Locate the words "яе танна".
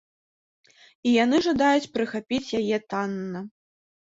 2.61-3.39